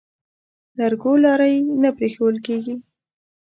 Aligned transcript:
لرګو 0.77 1.13
لارۍ 1.23 1.55
نه 1.81 1.89
پرېښوول 1.97 2.37
کېږي. 2.45 2.75